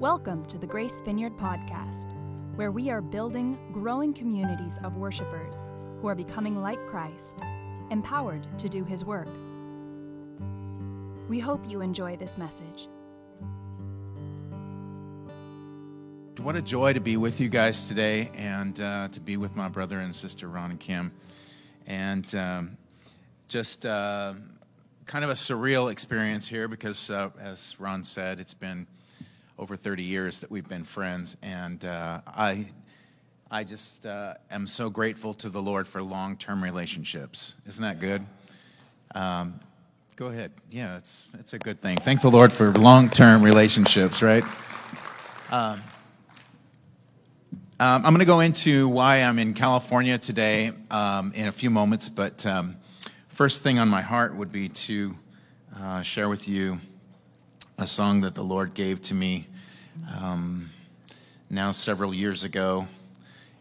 [0.00, 2.14] Welcome to the Grace Vineyard Podcast,
[2.54, 5.66] where we are building growing communities of worshipers
[6.00, 7.38] who are becoming like Christ,
[7.90, 9.26] empowered to do His work.
[11.28, 12.86] We hope you enjoy this message.
[16.38, 19.66] What a joy to be with you guys today and uh, to be with my
[19.66, 21.10] brother and sister Ron and Kim.
[21.88, 22.76] And um,
[23.48, 24.34] just uh,
[25.06, 28.86] kind of a surreal experience here because, uh, as Ron said, it's been
[29.58, 31.36] over 30 years that we've been friends.
[31.42, 32.66] And uh, I,
[33.50, 37.54] I just uh, am so grateful to the Lord for long term relationships.
[37.66, 38.24] Isn't that good?
[39.14, 39.58] Um,
[40.16, 40.52] go ahead.
[40.70, 41.96] Yeah, it's, it's a good thing.
[41.96, 44.44] Thank the Lord for long term relationships, right?
[45.50, 45.82] Um,
[47.80, 51.70] um, I'm going to go into why I'm in California today um, in a few
[51.70, 52.76] moments, but um,
[53.28, 55.14] first thing on my heart would be to
[55.76, 56.80] uh, share with you
[57.78, 59.46] a song that the Lord gave to me
[60.20, 60.68] um,
[61.48, 62.88] now several years ago.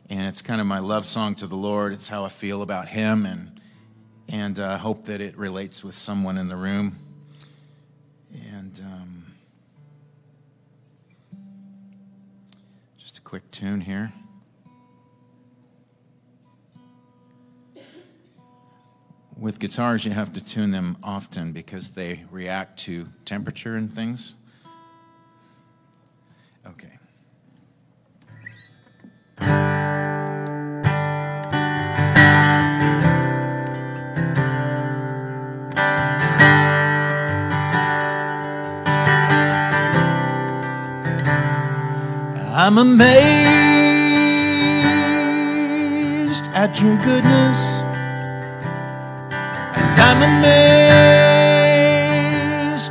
[0.09, 1.93] And it's kind of my love song to the Lord.
[1.93, 3.61] It's how I feel about Him, and
[4.27, 6.95] and uh, hope that it relates with someone in the room.
[8.51, 9.25] And um,
[12.97, 14.13] just a quick tune here.
[19.39, 24.33] With guitars, you have to tune them often because they react to temperature and things.
[26.66, 26.97] Okay.
[42.59, 43.38] I'm amazed
[46.53, 47.36] at your goodness,
[50.19, 51.77] I'm amazed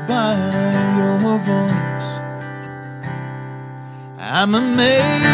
[0.06, 0.36] by
[0.96, 2.20] your voice.
[4.20, 5.25] I'm amazed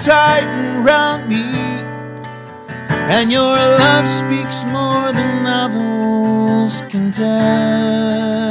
[0.00, 1.44] tighten round me,
[3.12, 8.49] and your love speaks more than novels can tell.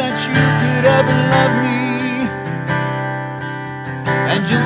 [0.00, 2.24] That you could ever love me,
[4.32, 4.60] and you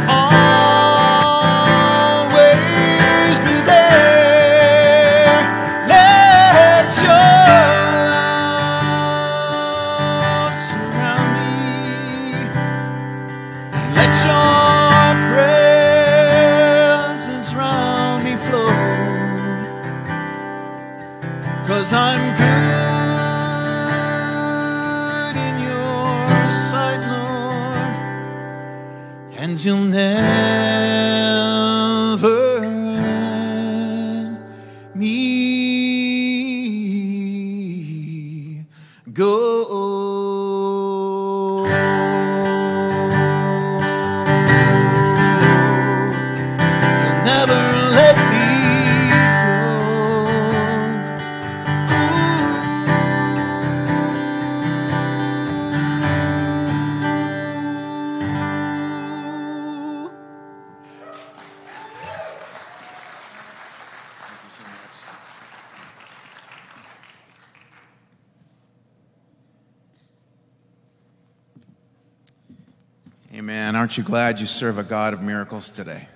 [73.94, 76.08] Aren't you glad you serve a God of miracles today?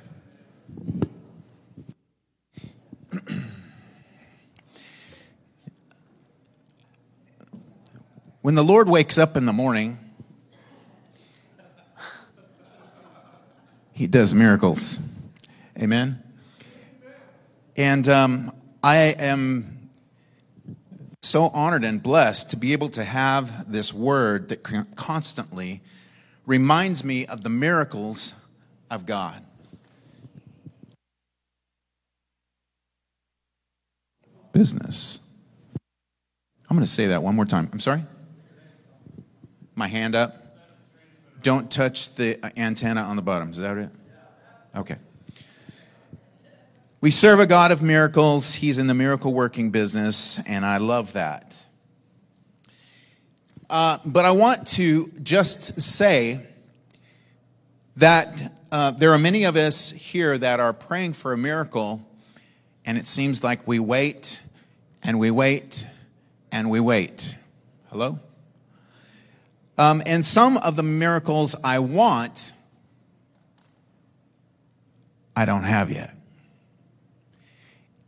[8.42, 9.96] When the Lord wakes up in the morning,
[13.92, 14.98] He does miracles.
[15.80, 16.20] Amen.
[17.76, 18.52] And um,
[18.82, 19.90] I am
[21.22, 24.64] so honored and blessed to be able to have this word that
[24.96, 25.80] constantly
[26.48, 28.48] reminds me of the miracles
[28.90, 29.44] of God.
[34.52, 35.20] Business.
[36.68, 37.68] I'm going to say that one more time.
[37.70, 38.02] I'm sorry?
[39.74, 40.34] My hand up.
[41.42, 43.50] Don't touch the antenna on the bottom.
[43.50, 43.90] Is that it?
[44.74, 44.96] Okay.
[47.02, 48.54] We serve a God of miracles.
[48.54, 51.64] He's in the miracle working business, and I love that.
[53.70, 56.40] Uh, but I want to just say
[57.96, 62.00] that uh, there are many of us here that are praying for a miracle,
[62.86, 64.40] and it seems like we wait
[65.02, 65.86] and we wait
[66.50, 67.36] and we wait.
[67.90, 68.18] Hello?
[69.76, 72.52] Um, and some of the miracles I want,
[75.36, 76.14] I don't have yet.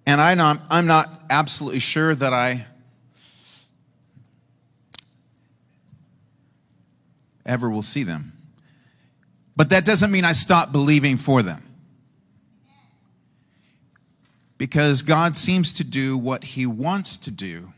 [0.06, 2.66] And I not, I'm not absolutely sure that I
[7.46, 8.32] ever will see them.
[9.56, 11.62] But that doesn't mean I stop believing for them.
[14.56, 17.72] Because God seems to do what He wants to do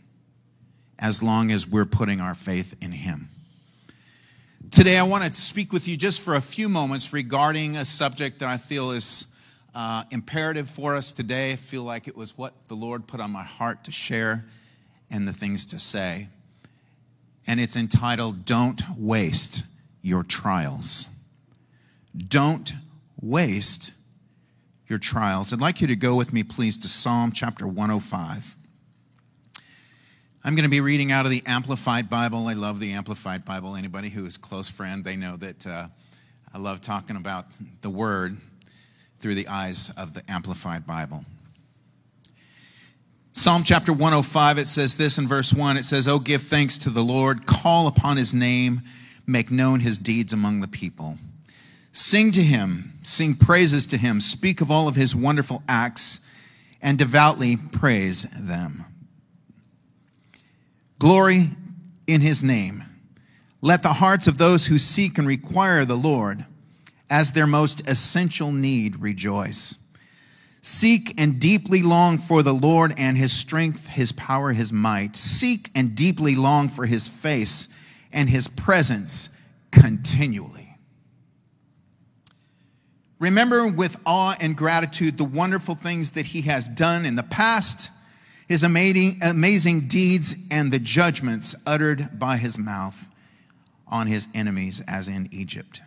[0.98, 3.28] as long as we're putting our faith in Him.
[4.70, 8.38] Today, I want to speak with you just for a few moments regarding a subject
[8.38, 9.36] that I feel is
[9.74, 11.52] uh, imperative for us today.
[11.52, 14.44] I feel like it was what the Lord put on my heart to share
[15.10, 16.28] and the things to say.
[17.46, 19.64] And it's entitled, Don't Waste
[20.00, 21.08] Your Trials.
[22.16, 22.74] Don't
[23.20, 23.94] waste
[24.88, 25.52] your trials.
[25.52, 28.56] I'd like you to go with me, please, to Psalm chapter 105.
[30.44, 32.48] I'm going to be reading out of the Amplified Bible.
[32.48, 33.76] I love the Amplified Bible.
[33.76, 35.86] Anybody who is close friend, they know that uh,
[36.52, 37.46] I love talking about
[37.80, 38.36] the Word
[39.16, 41.24] through the eyes of the Amplified Bible.
[43.34, 46.90] Psalm chapter 105, it says this in verse 1 it says, Oh, give thanks to
[46.90, 48.82] the Lord, call upon his name,
[49.26, 51.16] make known his deeds among the people.
[51.92, 56.20] Sing to him, sing praises to him, speak of all of his wonderful acts,
[56.82, 58.84] and devoutly praise them.
[60.98, 61.50] Glory
[62.06, 62.84] in his name.
[63.62, 66.44] Let the hearts of those who seek and require the Lord
[67.08, 69.81] as their most essential need rejoice.
[70.62, 75.16] Seek and deeply long for the Lord and his strength, his power, his might.
[75.16, 77.68] Seek and deeply long for his face
[78.12, 79.30] and his presence
[79.72, 80.76] continually.
[83.18, 87.90] Remember with awe and gratitude the wonderful things that he has done in the past,
[88.48, 93.08] his amazing, amazing deeds, and the judgments uttered by his mouth
[93.88, 95.82] on his enemies, as in Egypt.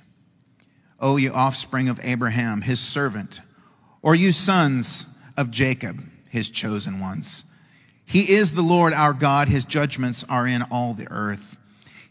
[1.00, 3.42] O you offspring of Abraham, his servant,
[4.06, 7.46] or you sons of Jacob, his chosen ones.
[8.06, 11.58] He is the Lord our God, his judgments are in all the earth.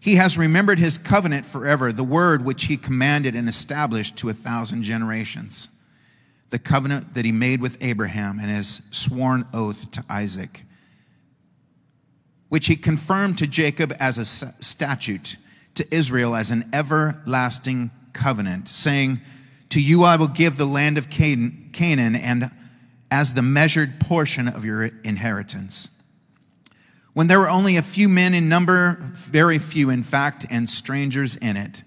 [0.01, 4.35] He has remembered his covenant forever, the word which he commanded and established to a
[4.35, 5.69] thousand generations,
[6.51, 10.65] the covenant that he made with Abraham and his sworn oath to Isaac,
[12.49, 15.37] which he confirmed to Jacob as a statute,
[15.77, 19.21] to Israel as an everlasting covenant, saying,
[19.75, 22.53] To you I will give the land of Canaan and
[23.11, 25.91] as the measured portion of your inheritance.
[27.13, 31.35] When there were only a few men in number, very few in fact, and strangers
[31.35, 31.83] in it,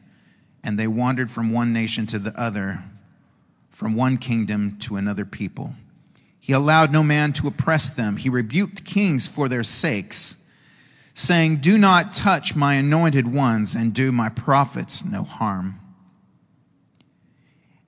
[0.65, 2.84] and they wandered from one nation to the other,
[3.70, 5.74] from one kingdom to another people,
[6.41, 8.17] He allowed no man to oppress them.
[8.17, 10.46] He rebuked kings for their sakes,
[11.13, 15.79] saying, Do not touch my anointed ones and do my prophets no harm.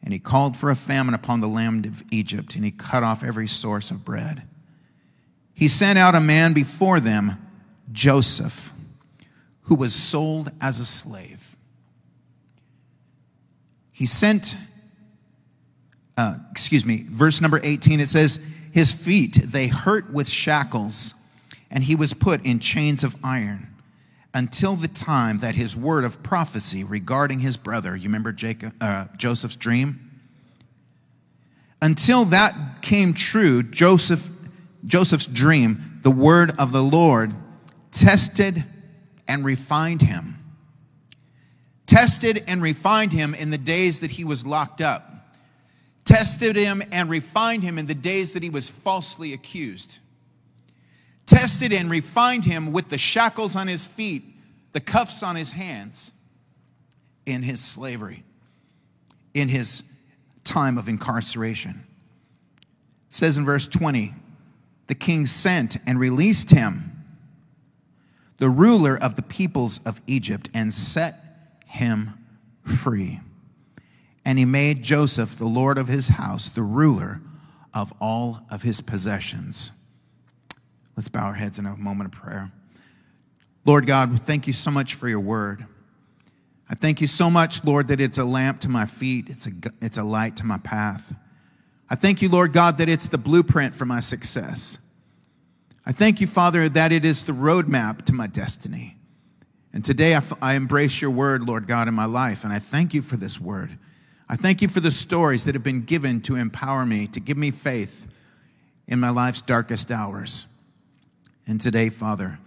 [0.04, 3.24] And he called for a famine upon the land of Egypt, and he cut off
[3.24, 4.44] every source of bread.
[5.54, 7.38] He sent out a man before them,
[7.92, 8.72] Joseph,
[9.64, 11.56] who was sold as a slave.
[13.92, 14.56] He sent,
[16.16, 21.14] uh, excuse me, verse number 18, it says, His feet they hurt with shackles,
[21.70, 23.69] and he was put in chains of iron
[24.34, 29.06] until the time that his word of prophecy regarding his brother, you remember Jacob, uh,
[29.18, 30.12] Joseph's dream?
[31.82, 34.30] Until that came true, Joseph,
[34.86, 37.34] Joseph's dream, the word of the Lord
[37.92, 38.64] tested
[39.28, 40.36] and refined him.
[41.88, 45.36] Tested and refined him in the days that he was locked up.
[46.06, 50.00] Tested him and refined him in the days that he was falsely accused
[51.30, 54.24] tested and refined him with the shackles on his feet,
[54.72, 56.12] the cuffs on his hands
[57.26, 58.24] in his slavery,
[59.36, 59.84] in his
[60.44, 61.84] time of incarceration.
[62.62, 64.16] It says in verse 20,
[64.88, 67.06] the king sent and released him,
[68.40, 71.16] the ruler of the peoples of Egypt, and set
[71.68, 72.14] him
[72.64, 73.20] free.
[74.26, 77.22] And he made Joseph, the Lord of his house, the ruler
[77.72, 79.74] of all of his possessions.
[81.00, 82.52] Let's bow our heads in a moment of prayer.
[83.64, 85.66] Lord God, thank you so much for your word.
[86.70, 89.52] I thank you so much, Lord, that it's a lamp to my feet, it's a,
[89.82, 91.16] it's a light to my path.
[91.90, 94.80] I thank you, Lord God, that it's the blueprint for my success.
[95.86, 98.98] I thank you, Father, that it is the roadmap to my destiny.
[99.72, 102.94] And today I, I embrace your word, Lord God, in my life, and I thank
[102.94, 103.78] you for this word.
[104.28, 107.38] I thank you for the stories that have been given to empower me, to give
[107.38, 108.06] me faith
[108.86, 110.46] in my life's darkest hours.
[111.50, 112.38] And today, Father,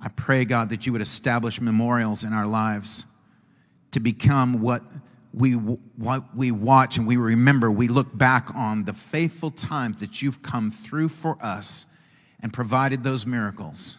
[0.00, 3.06] I pray, God, that you would establish memorials in our lives
[3.90, 4.84] to become what
[5.34, 7.72] we, what we watch and we remember.
[7.72, 11.86] We look back on the faithful times that you've come through for us
[12.40, 13.98] and provided those miracles.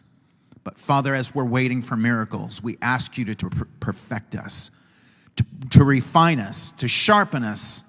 [0.63, 3.49] But Father, as we're waiting for miracles, we ask you to, to
[3.81, 4.71] perfect us,
[5.35, 7.83] to, to refine us, to sharpen us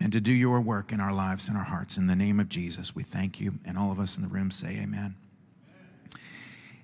[0.00, 1.98] and to do your work in our lives and our hearts.
[1.98, 3.58] In the name of Jesus, we thank you.
[3.64, 5.14] And all of us in the room say, Amen.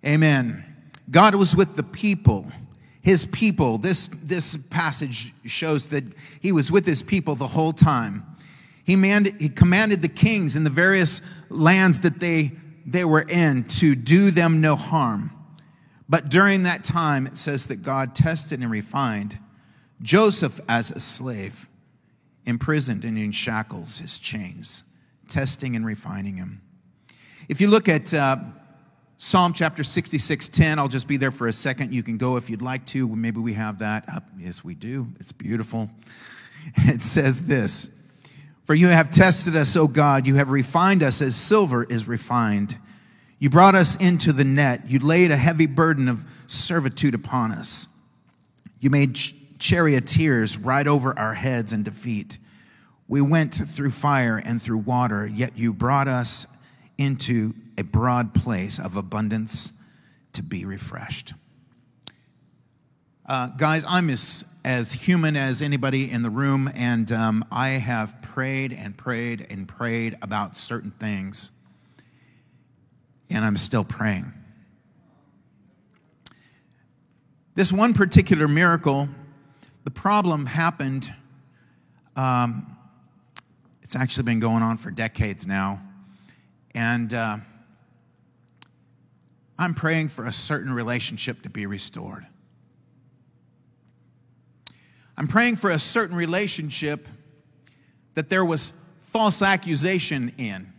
[0.04, 0.64] Amen.
[1.10, 2.46] God was with the people,
[3.00, 3.78] his people.
[3.78, 6.04] This, this passage shows that
[6.40, 8.24] he was with his people the whole time.
[8.84, 12.52] He, manned, he commanded the kings in the various lands that they,
[12.84, 15.32] they were in to do them no harm.
[16.08, 19.38] But during that time, it says that God tested and refined
[20.02, 21.68] Joseph as a slave
[22.46, 24.84] imprisoned and in shackles, his chains,
[25.28, 26.62] testing and refining him.
[27.48, 28.36] If you look at uh,
[29.18, 31.92] Psalm chapter 66, 10, I'll just be there for a second.
[31.92, 33.08] You can go if you'd like to.
[33.08, 34.24] Maybe we have that up.
[34.38, 35.08] Yes, we do.
[35.20, 35.90] It's beautiful.
[36.78, 37.94] It says this
[38.64, 40.26] For you have tested us, O God.
[40.26, 42.76] You have refined us as silver is refined.
[43.38, 44.90] You brought us into the net.
[44.90, 47.86] You laid a heavy burden of servitude upon us.
[48.80, 49.16] You made
[49.58, 52.38] charioteers ride over our heads in defeat.
[53.08, 56.46] We went through fire and through water, yet you brought us
[56.98, 59.72] into a broad place of abundance
[60.32, 61.34] to be refreshed.
[63.28, 68.22] Uh, guys, I'm as, as human as anybody in the room, and um, I have
[68.22, 71.50] prayed and prayed and prayed about certain things,
[73.28, 74.32] and I'm still praying.
[77.56, 79.08] This one particular miracle
[79.86, 81.14] the problem happened,
[82.16, 82.76] um,
[83.82, 85.80] it's actually been going on for decades now.
[86.74, 87.36] And uh,
[89.56, 92.26] I'm praying for a certain relationship to be restored.
[95.16, 97.06] I'm praying for a certain relationship
[98.14, 100.72] that there was false accusation in.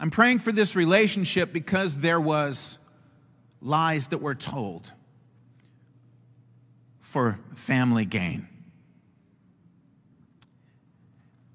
[0.00, 2.78] I'm praying for this relationship because there was
[3.60, 4.90] lies that were told
[7.14, 8.48] for family gain.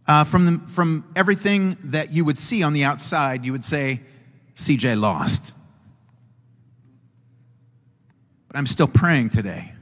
[0.07, 3.99] Uh, from, the, from everything that you would see on the outside, you would say,
[4.55, 5.51] CJ lost.
[8.47, 9.73] But I'm still praying today.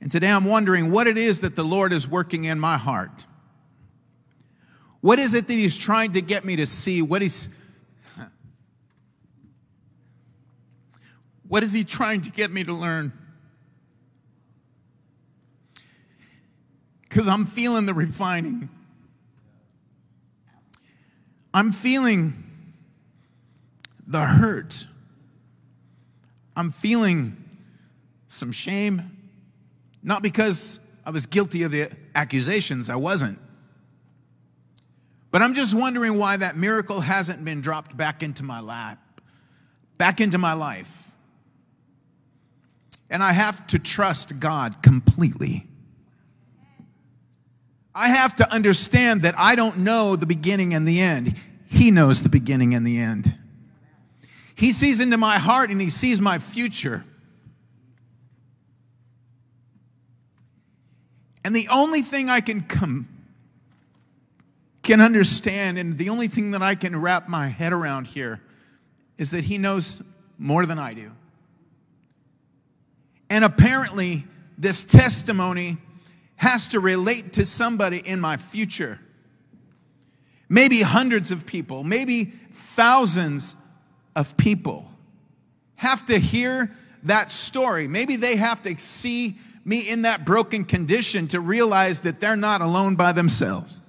[0.00, 3.26] And today I'm wondering what it is that the Lord is working in my heart.
[5.00, 7.02] What is it that He's trying to get me to see?
[7.02, 7.48] What He's
[11.48, 13.12] what is He trying to get me to learn?
[17.12, 18.70] Because I'm feeling the refining.
[21.52, 22.42] I'm feeling
[24.06, 24.86] the hurt.
[26.56, 27.36] I'm feeling
[28.28, 29.14] some shame,
[30.02, 33.38] not because I was guilty of the accusations, I wasn't.
[35.30, 39.20] But I'm just wondering why that miracle hasn't been dropped back into my lap,
[39.98, 41.10] back into my life.
[43.10, 45.66] And I have to trust God completely.
[47.94, 51.34] I have to understand that I don't know the beginning and the end.
[51.66, 53.38] He knows the beginning and the end.
[54.54, 57.04] He sees into my heart and He sees my future.
[61.44, 63.08] And the only thing I can come
[64.82, 68.40] can understand and the only thing that I can wrap my head around here
[69.16, 70.02] is that he knows
[70.38, 71.12] more than I do.
[73.30, 74.24] And apparently
[74.58, 75.78] this testimony
[76.42, 78.98] has to relate to somebody in my future.
[80.48, 83.54] Maybe hundreds of people, maybe thousands
[84.16, 84.90] of people
[85.76, 86.72] have to hear
[87.04, 87.86] that story.
[87.86, 92.60] Maybe they have to see me in that broken condition to realize that they're not
[92.60, 93.88] alone by themselves.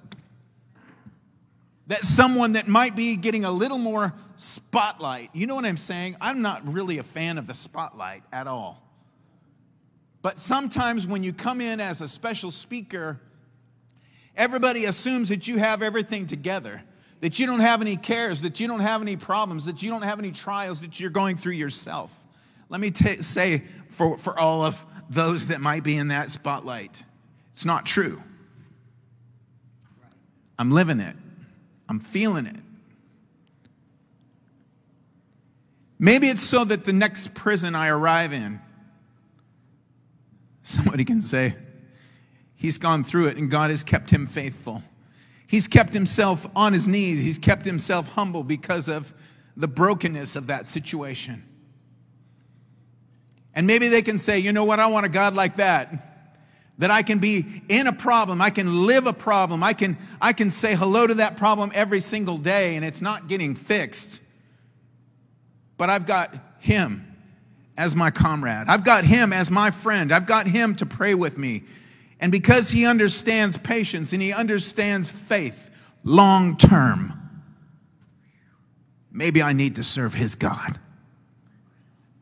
[1.88, 5.30] That someone that might be getting a little more spotlight.
[5.32, 6.14] You know what I'm saying?
[6.20, 8.83] I'm not really a fan of the spotlight at all.
[10.24, 13.20] But sometimes when you come in as a special speaker,
[14.34, 16.80] everybody assumes that you have everything together,
[17.20, 20.00] that you don't have any cares, that you don't have any problems, that you don't
[20.00, 22.24] have any trials that you're going through yourself.
[22.70, 27.04] Let me t- say for, for all of those that might be in that spotlight,
[27.52, 28.18] it's not true.
[30.58, 31.16] I'm living it,
[31.86, 32.56] I'm feeling it.
[35.98, 38.62] Maybe it's so that the next prison I arrive in,
[40.64, 41.54] Somebody can say,
[42.56, 44.82] He's gone through it and God has kept him faithful.
[45.46, 49.14] He's kept himself on his knees, he's kept himself humble because of
[49.56, 51.44] the brokenness of that situation.
[53.54, 55.92] And maybe they can say, you know what, I want a God like that.
[56.78, 60.32] That I can be in a problem, I can live a problem, I can, I
[60.32, 64.22] can say hello to that problem every single day and it's not getting fixed.
[65.76, 67.03] But I've got Him
[67.76, 68.68] as my comrade.
[68.68, 70.12] I've got him as my friend.
[70.12, 71.64] I've got him to pray with me.
[72.20, 75.70] And because he understands patience and he understands faith
[76.04, 77.12] long term,
[79.10, 80.78] maybe I need to serve his God.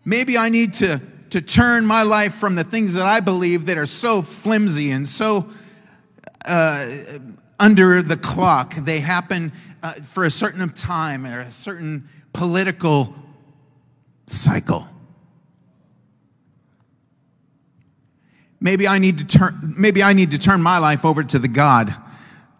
[0.04, 3.78] Maybe I need to, to turn my life from the things that I believe that
[3.78, 5.48] are so flimsy and so
[6.44, 6.90] uh,
[7.60, 8.74] under the clock.
[8.74, 13.14] They happen uh, for a certain time or a certain political
[14.26, 14.88] cycle.
[18.62, 21.48] Maybe I need to turn, maybe I need to turn my life over to the
[21.48, 21.92] God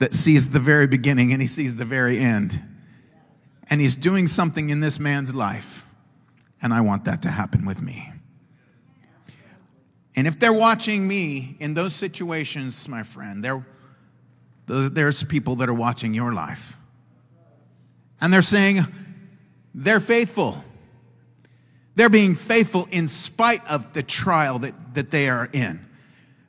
[0.01, 2.61] that sees the very beginning and he sees the very end.
[3.71, 5.87] And he's doing something in this man's life.
[6.61, 8.13] And I want that to happen with me.
[10.17, 13.63] And if they're watching me in those situations, my friend,
[14.67, 16.77] there's people that are watching your life.
[18.21, 18.81] And they're saying,
[19.73, 20.65] they're faithful.
[21.95, 25.87] They're being faithful in spite of the trial that, that they are in.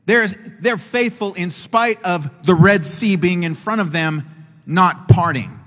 [0.05, 4.25] They're, they're faithful in spite of the Red Sea being in front of them,
[4.65, 5.59] not parting.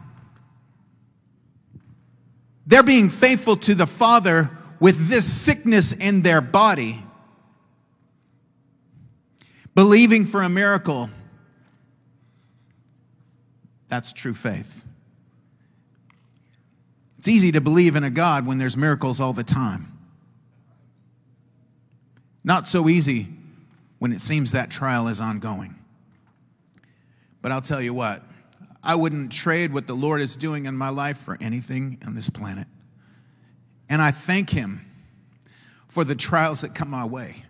[2.67, 7.03] They're being faithful to the Father with this sickness in their body,
[9.75, 11.09] believing for a miracle.
[13.89, 14.85] That's true faith.
[17.19, 19.93] It's easy to believe in a God when there's miracles all the time.
[22.45, 23.36] Not so easy
[23.99, 25.75] when it seems that trial is ongoing.
[27.43, 28.23] But I'll tell you what,
[28.83, 32.29] I wouldn't trade what the Lord is doing in my life for anything on this
[32.29, 32.67] planet.
[33.89, 34.85] And I thank Him
[35.89, 37.45] for the trials that come my way.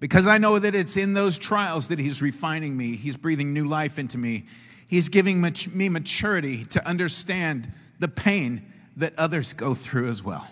[0.00, 3.66] Because I know that it's in those trials that He's refining me, He's breathing new
[3.66, 4.46] life into me,
[4.88, 10.48] He's giving me maturity to understand the pain that others go through as well.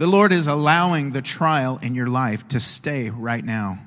[0.00, 3.80] The Lord is allowing the trial in your life to stay right now,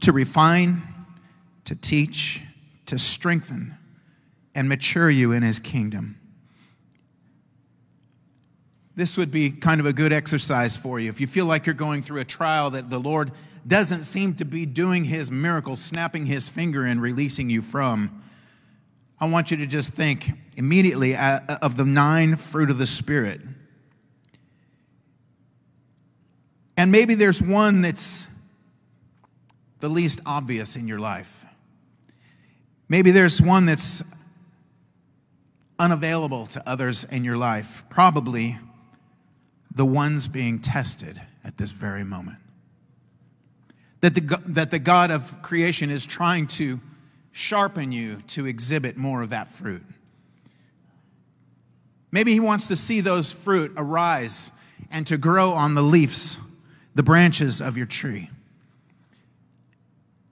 [0.00, 0.82] to refine,
[1.66, 2.40] to teach,
[2.86, 3.76] to strengthen,
[4.54, 6.18] and mature you in His kingdom.
[8.94, 11.10] This would be kind of a good exercise for you.
[11.10, 13.32] If you feel like you're going through a trial that the Lord
[13.66, 18.22] doesn't seem to be doing His miracle, snapping His finger and releasing you from,
[19.20, 23.42] I want you to just think immediately uh, of the nine fruit of the Spirit
[26.86, 28.28] And maybe there's one that's
[29.80, 31.44] the least obvious in your life.
[32.88, 34.04] Maybe there's one that's
[35.80, 37.82] unavailable to others in your life.
[37.90, 38.56] Probably
[39.74, 42.38] the ones being tested at this very moment.
[44.00, 46.78] That the, that the God of creation is trying to
[47.32, 49.82] sharpen you to exhibit more of that fruit.
[52.12, 54.52] Maybe He wants to see those fruit arise
[54.92, 56.38] and to grow on the leaves,
[56.96, 58.30] the branches of your tree.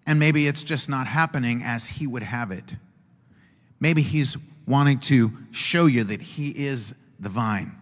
[0.07, 2.77] And maybe it's just not happening as He would have it.
[3.79, 7.77] Maybe He's wanting to show you that He is the vine,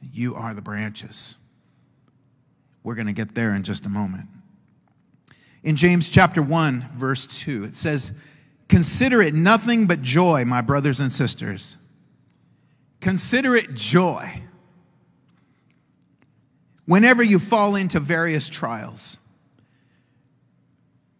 [0.00, 1.36] you are the branches.
[2.82, 4.28] We're going to get there in just a moment.
[5.62, 8.12] In James chapter 1, verse 2, it says,
[8.68, 11.76] Consider it nothing but joy, my brothers and sisters.
[13.00, 14.42] Consider it joy
[16.86, 19.18] whenever you fall into various trials.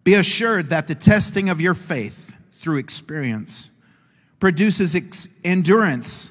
[0.02, 3.70] Be assured that the testing of your faith through experience
[4.38, 6.30] produces ex- endurance,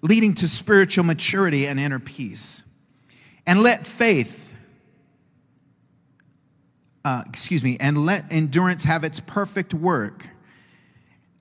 [0.00, 2.62] leading to spiritual maturity and inner peace.
[3.46, 4.54] And let faith,
[7.04, 10.28] uh, excuse me, and let endurance have its perfect work.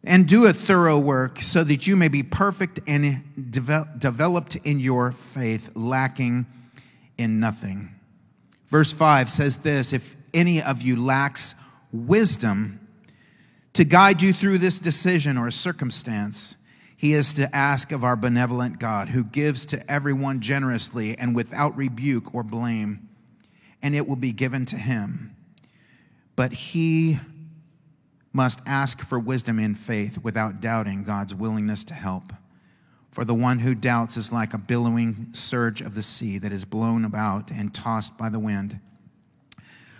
[0.05, 4.81] And do a thorough work so that you may be perfect and de- developed in
[4.81, 6.45] your faith, lacking
[7.23, 7.89] in nothing.
[8.67, 11.55] Verse 5 says this If any of you lacks
[11.91, 12.79] wisdom
[13.73, 16.57] to guide you through this decision or circumstance,
[16.95, 21.75] he is to ask of our benevolent God, who gives to everyone generously and without
[21.75, 23.09] rebuke or blame,
[23.81, 25.35] and it will be given to him.
[26.35, 27.19] But he
[28.31, 32.33] must ask for wisdom in faith without doubting God's willingness to help.
[33.13, 36.65] For the one who doubts is like a billowing surge of the sea that is
[36.65, 38.79] blown about and tossed by the wind.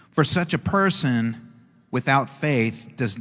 [0.10, 1.54] For such a person
[1.92, 3.20] without faith does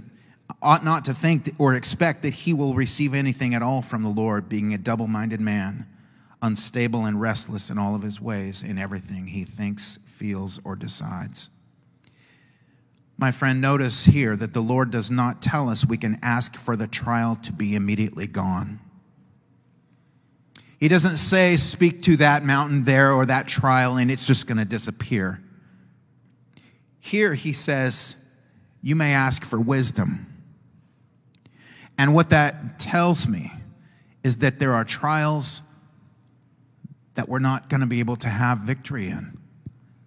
[0.62, 4.09] ought not to think or expect that he will receive anything at all from the
[4.09, 5.87] Lord, being a double-minded man,
[6.40, 11.50] unstable and restless in all of his ways, in everything he thinks, feels, or decides.
[13.18, 16.76] My friend, notice here that the Lord does not tell us we can ask for
[16.76, 18.81] the trial to be immediately gone.
[20.83, 24.59] He doesn't say, speak to that mountain there or that trial and it's just going
[24.59, 25.40] to disappear.
[26.99, 28.16] Here he says,
[28.83, 30.27] you may ask for wisdom.
[31.97, 33.53] And what that tells me
[34.25, 35.62] is that there are trials
[37.14, 39.38] that we're not going to be able to have victory in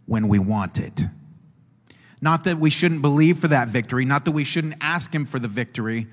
[0.08, 1.04] when we want it.
[2.20, 5.40] Not that we shouldn't believe for that victory, not that we shouldn't ask Him for
[5.40, 6.08] the victory,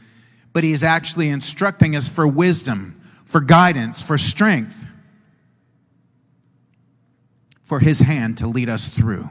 [0.53, 3.02] but He is actually instructing us for wisdom
[3.33, 4.85] for guidance, for strength,
[7.63, 9.31] for His hand to lead us through.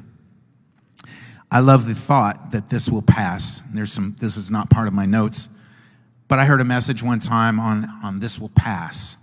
[1.52, 3.62] I love the thought that this will pass.
[3.72, 5.50] There's some, this is not part of my notes,
[6.28, 9.18] but I heard a message one time on, on this will pass.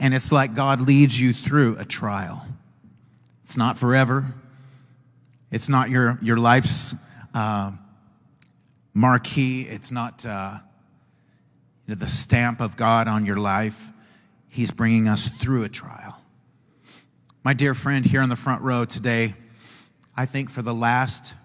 [0.00, 2.46] And it's like God leads you through a trial.
[3.44, 4.32] It's not forever,
[5.50, 6.94] it's not your, your life's
[7.34, 7.72] uh,
[8.94, 10.60] marquee, it's not uh,
[11.86, 13.90] the stamp of God on your life.
[14.58, 16.18] He's bringing us through a trial.
[17.44, 19.34] My dear friend here in the front row today,
[20.16, 21.36] I think for the last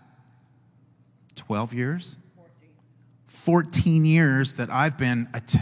[1.35, 2.17] 12 years,
[3.27, 5.59] 14 years that I've been a, t-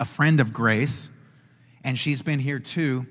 [0.00, 1.10] a friend of Grace,
[1.84, 3.04] and she's been here too.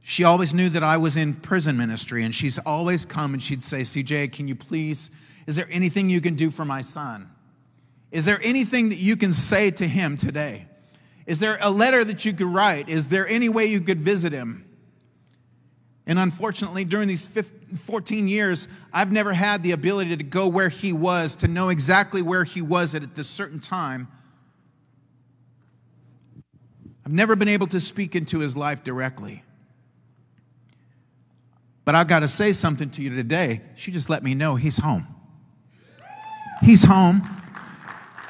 [0.00, 3.62] She always knew that I was in prison ministry, and she's always come and she'd
[3.62, 5.10] say, CJ, can you please,
[5.46, 7.28] is there anything you can do for my son?
[8.10, 10.66] Is there anything that you can say to him today?
[11.26, 12.88] Is there a letter that you could write?
[12.88, 14.68] Is there any way you could visit him?
[16.06, 20.68] And unfortunately, during these 15, 14 years, I've never had the ability to go where
[20.68, 24.08] he was, to know exactly where he was at this certain time.
[27.06, 29.44] I've never been able to speak into his life directly.
[31.84, 33.60] But I've got to say something to you today.
[33.74, 35.06] She just let me know he's home.
[36.62, 37.22] He's home.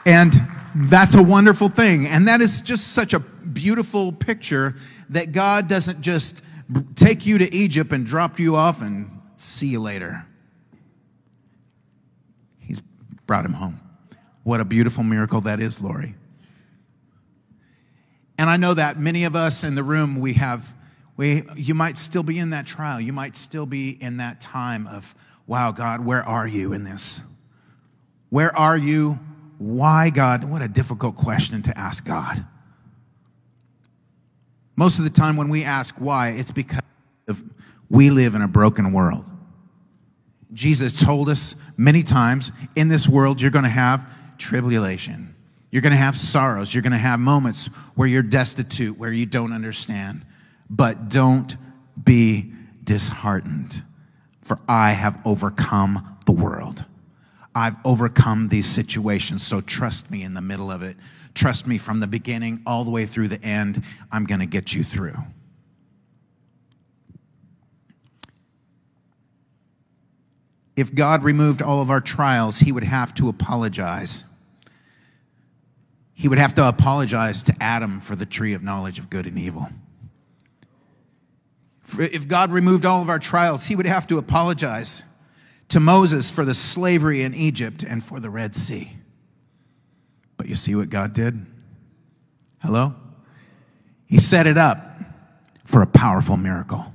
[0.07, 0.33] And
[0.74, 2.06] that's a wonderful thing.
[2.06, 4.74] And that is just such a beautiful picture
[5.11, 6.42] that God doesn't just
[6.94, 10.26] take you to Egypt and drop you off and see you later.
[12.58, 12.80] He's
[13.26, 13.80] brought him home.
[14.42, 16.14] What a beautiful miracle that is, Lori.
[18.38, 20.74] And I know that many of us in the room, we have,
[21.16, 23.00] we, you might still be in that trial.
[23.00, 25.14] You might still be in that time of,
[25.46, 27.22] wow, God, where are you in this?
[28.30, 29.20] Where are you?
[29.62, 30.42] Why, God?
[30.42, 32.44] What a difficult question to ask God.
[34.75, 36.83] Most of the time, when we ask why, it's because
[37.88, 39.25] we live in a broken world.
[40.53, 45.33] Jesus told us many times in this world, you're going to have tribulation.
[45.70, 46.75] You're going to have sorrows.
[46.75, 50.27] You're going to have moments where you're destitute, where you don't understand.
[50.68, 51.57] But don't
[52.03, 53.81] be disheartened,
[54.42, 56.85] for I have overcome the world.
[57.54, 60.96] I've overcome these situations, so trust me in the middle of it.
[61.34, 63.82] Trust me from the beginning all the way through the end.
[64.10, 65.16] I'm going to get you through.
[70.76, 74.24] If God removed all of our trials, he would have to apologize.
[76.14, 79.38] He would have to apologize to Adam for the tree of knowledge of good and
[79.38, 79.68] evil.
[81.98, 85.02] If God removed all of our trials, he would have to apologize
[85.68, 88.90] to Moses for the slavery in Egypt and for the Red Sea.
[90.37, 91.46] But you see what God did?
[92.61, 92.94] Hello?
[94.07, 94.79] He set it up
[95.64, 96.92] for a powerful miracle,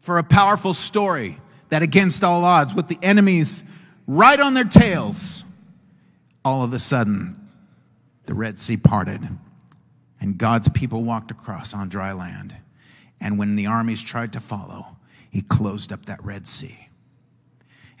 [0.00, 1.38] for a powerful story
[1.68, 3.62] that, against all odds, with the enemies
[4.06, 5.44] right on their tails,
[6.44, 7.40] all of a sudden
[8.26, 9.28] the Red Sea parted
[10.22, 12.54] and God's people walked across on dry land.
[13.20, 14.96] And when the armies tried to follow,
[15.30, 16.88] he closed up that Red Sea.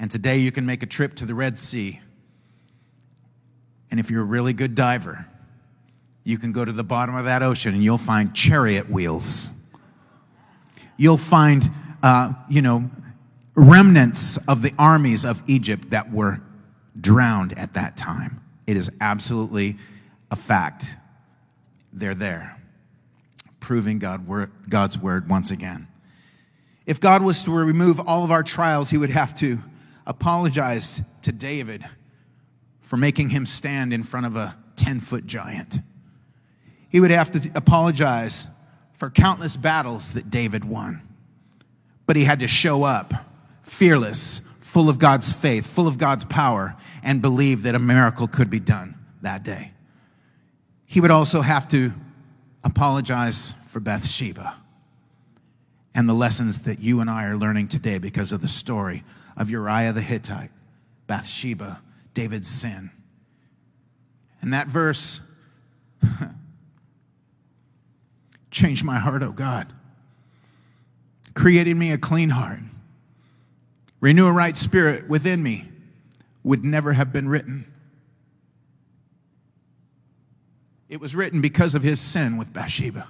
[0.02, 2.00] And today you can make a trip to the Red Sea.
[3.88, 5.28] And if you're a really good diver,
[6.24, 9.48] you can go to the bottom of that ocean and you'll find chariot wheels.
[10.96, 11.70] You'll find,
[12.02, 12.90] uh, you know,
[13.54, 16.40] remnants of the armies of Egypt that were
[17.00, 18.40] drowned at that time.
[18.66, 19.76] It is absolutely
[20.32, 20.96] a fact.
[21.92, 22.60] They're there,
[23.60, 24.26] proving God,
[24.68, 25.86] God's word once again.
[26.86, 29.60] If God was to remove all of our trials, he would have to
[30.06, 31.84] apologized to David
[32.80, 35.80] for making him stand in front of a 10 foot giant.
[36.88, 38.46] He would have to apologize
[38.94, 41.02] for countless battles that David won.
[42.06, 43.14] But he had to show up
[43.62, 48.50] fearless, full of God's faith, full of God's power, and believe that a miracle could
[48.50, 49.72] be done that day.
[50.84, 51.92] He would also have to
[52.62, 54.54] apologize for Bathsheba
[55.94, 59.02] and the lessons that you and I are learning today because of the story
[59.36, 60.50] of Uriah the Hittite,
[61.06, 61.80] Bathsheba,
[62.14, 62.90] David's sin.
[64.40, 65.20] And that verse
[68.50, 69.72] changed my heart, oh God.
[71.34, 72.60] Created me a clean heart.
[74.00, 75.68] Renew a right spirit within me
[76.42, 77.72] would never have been written.
[80.88, 83.06] It was written because of his sin with Bathsheba.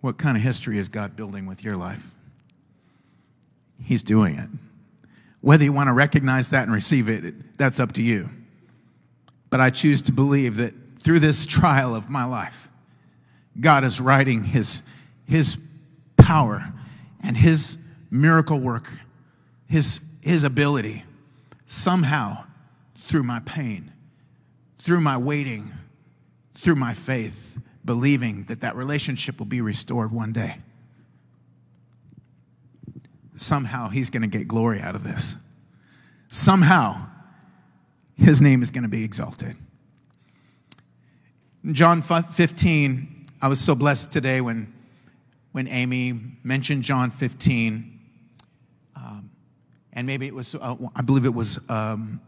[0.00, 2.10] What kind of history is God building with your life?
[3.82, 4.48] He's doing it.
[5.40, 8.28] Whether you want to recognize that and receive it, that's up to you.
[9.50, 12.68] But I choose to believe that through this trial of my life,
[13.60, 14.82] God is writing his,
[15.26, 15.56] his
[16.16, 16.72] power
[17.22, 17.78] and his
[18.10, 18.90] miracle work,
[19.68, 21.04] his, his ability,
[21.66, 22.44] somehow
[23.02, 23.92] through my pain,
[24.78, 25.72] through my waiting,
[26.54, 30.58] through my faith, believing that that relationship will be restored one day.
[33.34, 35.36] Somehow he's going to get glory out of this.
[36.28, 37.06] Somehow
[38.16, 39.56] his name is going to be exalted.
[41.64, 44.72] In John 15, I was so blessed today when,
[45.52, 48.00] when Amy mentioned John 15.
[48.96, 49.30] Um,
[49.92, 52.20] and maybe it was, uh, I believe it was um,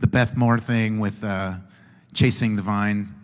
[0.00, 1.54] the Beth Moore thing with uh,
[2.12, 3.15] chasing the vine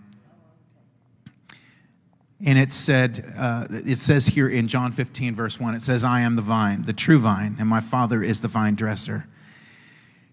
[2.44, 6.20] and it said, uh, it says here in John 15, verse 1, it says, I
[6.20, 9.26] am the vine, the true vine, and my Father is the vine dresser.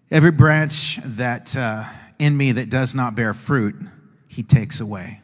[0.09, 1.83] Every branch that uh,
[2.17, 3.75] in me that does not bear fruit,
[4.27, 5.21] he takes away.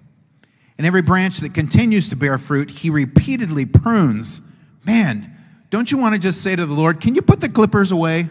[0.77, 4.41] And every branch that continues to bear fruit, he repeatedly prunes.
[4.85, 5.31] Man,
[5.71, 8.29] don't you want to just say to the Lord, can you put the clippers away?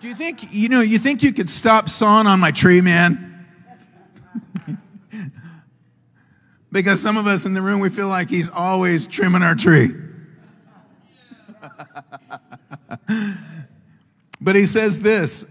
[0.00, 3.46] Do you think, you know, you think you could stop sawing on my tree, man?
[6.74, 9.90] Because some of us in the room, we feel like he's always trimming our tree.
[14.40, 15.46] but he says this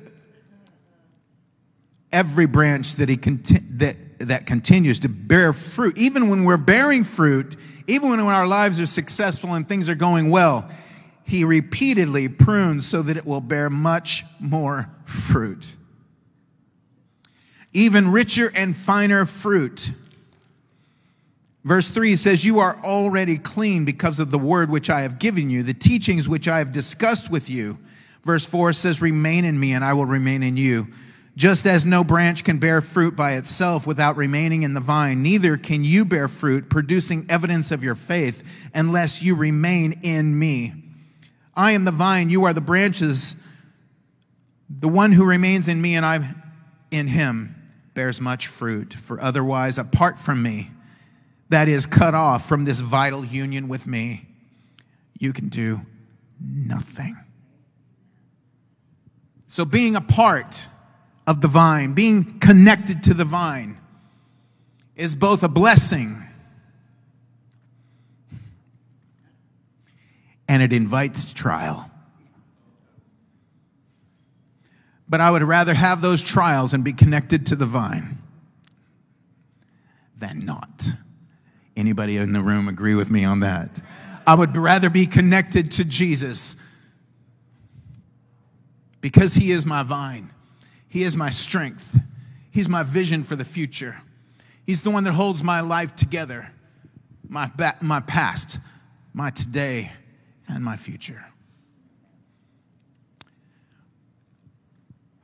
[2.11, 7.05] every branch that he conti- that that continues to bear fruit even when we're bearing
[7.05, 7.55] fruit
[7.87, 10.69] even when our lives are successful and things are going well
[11.25, 15.73] he repeatedly prunes so that it will bear much more fruit
[17.73, 19.91] even richer and finer fruit
[21.63, 25.49] Verse 3 says, You are already clean because of the word which I have given
[25.49, 27.77] you, the teachings which I have discussed with you.
[28.23, 30.87] Verse 4 says, Remain in me, and I will remain in you.
[31.35, 35.57] Just as no branch can bear fruit by itself without remaining in the vine, neither
[35.57, 38.43] can you bear fruit, producing evidence of your faith,
[38.75, 40.73] unless you remain in me.
[41.55, 43.35] I am the vine, you are the branches.
[44.69, 46.35] The one who remains in me and I
[46.91, 47.55] in him
[47.95, 50.69] bears much fruit, for otherwise, apart from me,
[51.49, 54.27] that is, cut off from this vital union with me,
[55.19, 55.81] you can do
[56.39, 57.17] nothing.
[59.47, 60.67] So, being a part
[61.27, 63.77] of the vine, being connected to the vine,
[64.95, 66.23] is both a blessing
[70.47, 71.89] and it invites trial.
[75.07, 78.17] But I would rather have those trials and be connected to the vine
[80.17, 80.87] than not.
[81.75, 83.81] Anybody in the room agree with me on that?
[84.25, 86.55] I would rather be connected to Jesus
[89.01, 90.29] because he is my vine.
[90.87, 91.99] He is my strength.
[92.51, 93.97] He's my vision for the future.
[94.65, 96.51] He's the one that holds my life together,
[97.27, 98.59] my, ba- my past,
[99.13, 99.91] my today,
[100.47, 101.25] and my future.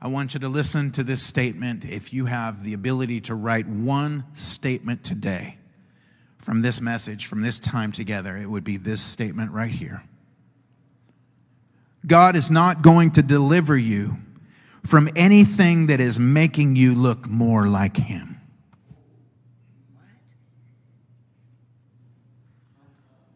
[0.02, 1.84] I want you to listen to this statement.
[1.84, 5.56] If you have the ability to write one statement today
[6.40, 10.02] from this message, from this time together, it would be this statement right here
[12.06, 14.16] God is not going to deliver you
[14.86, 18.40] from anything that is making you look more like Him.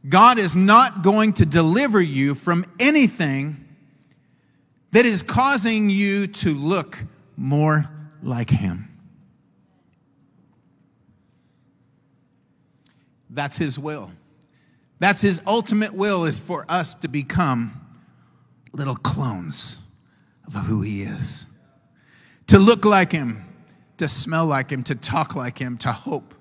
[0.09, 3.65] God is not going to deliver you from anything
[4.93, 6.99] that is causing you to look
[7.37, 7.91] more
[8.23, 8.94] like Him.
[13.35, 14.13] That's His will.
[14.99, 17.81] That's His ultimate will is for us to become
[18.73, 19.83] little clones
[20.47, 21.47] of who He is.
[22.49, 23.45] To look like Him,
[23.99, 26.35] to smell like Him, to talk like Him, to hope,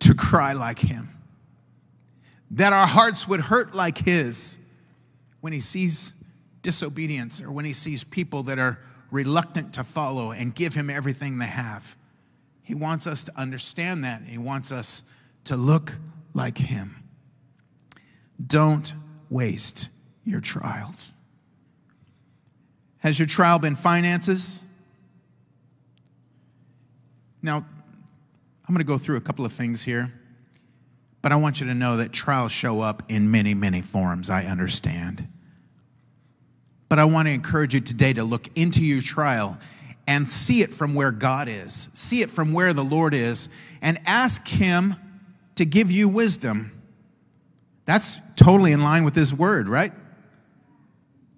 [0.00, 1.10] to cry like Him.
[2.52, 4.58] That our hearts would hurt like His
[5.40, 6.14] when He sees
[6.62, 8.78] disobedience or when he sees people that are
[9.10, 11.96] reluctant to follow and give him everything they have.
[12.62, 14.22] He wants us to understand that.
[14.22, 15.02] He wants us
[15.44, 15.98] to look
[16.34, 16.96] like him.
[18.44, 18.92] Don't
[19.28, 19.88] waste
[20.24, 21.12] your trials.
[22.98, 24.60] Has your trial been finances?
[27.42, 30.12] Now, I'm going to go through a couple of things here,
[31.22, 34.30] but I want you to know that trials show up in many, many forms.
[34.30, 35.26] I understand.
[36.88, 39.58] But I want to encourage you today to look into your trial
[40.06, 43.48] and see it from where God is, see it from where the Lord is,
[43.80, 44.96] and ask Him
[45.60, 46.72] to give you wisdom.
[47.84, 49.92] That's totally in line with His word, right?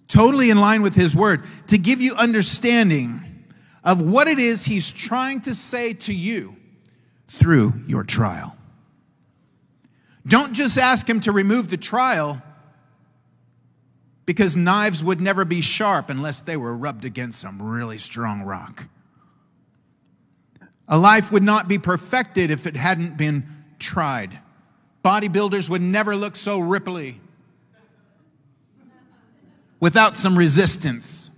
[0.06, 3.46] Totally in line with His word to give you understanding
[3.82, 6.54] of what it is He's trying to say to you
[7.26, 8.56] through your trial.
[10.24, 12.40] Don't just ask Him to remove the trial
[14.24, 18.87] because knives would never be sharp unless they were rubbed against some really strong rock.
[20.87, 24.38] A life would not be perfected if it hadn't been tried.
[25.04, 27.16] Bodybuilders would never look so ripply
[29.80, 31.30] without some resistance.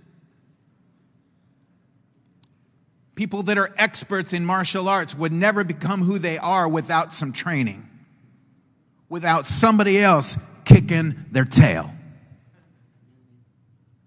[3.15, 7.31] People that are experts in martial arts would never become who they are without some
[7.31, 7.89] training,
[9.09, 11.91] without somebody else kicking their tail.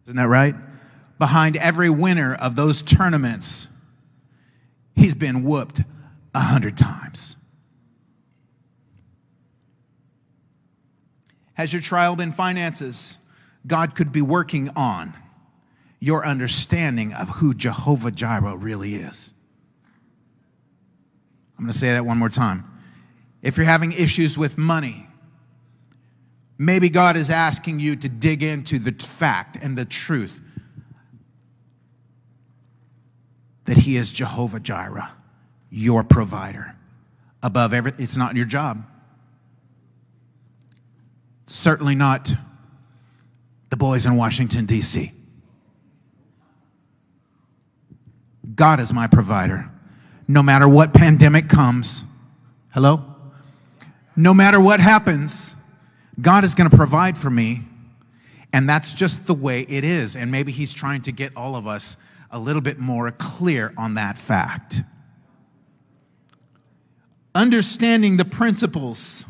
[0.05, 0.55] Isn't that right?
[1.18, 3.66] Behind every winner of those tournaments,
[4.94, 5.83] he's been whooped
[6.35, 7.38] a hundred times.
[11.59, 13.18] Has your trial been finances?
[13.66, 15.14] God could be working on
[16.01, 19.35] your understanding of who Jehovah Jireh really is.
[21.59, 22.64] I'm going to say that one more time.
[23.42, 25.09] If you're having issues with money,
[26.59, 30.42] Maybe God is asking you to dig into the fact and the truth
[33.64, 35.11] that He is Jehovah Jireh,
[35.70, 36.74] your provider.
[37.45, 38.85] Above everything, it's not your job.
[41.49, 42.30] Certainly not
[43.70, 45.12] the boys in Washington, D.C.
[48.55, 49.70] God is my provider.
[50.28, 52.03] No matter what pandemic comes,
[52.74, 53.03] hello?
[54.14, 55.57] No matter what happens,
[56.20, 57.61] God is going to provide for me.
[58.53, 60.16] And that's just the way it is.
[60.16, 61.96] And maybe He's trying to get all of us
[62.30, 64.82] a little bit more clear on that fact.
[67.34, 69.24] Understanding the principles.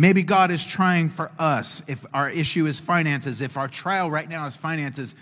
[0.00, 4.28] Maybe God is trying for us, if our issue is finances, if our trial right
[4.28, 5.14] now is finances,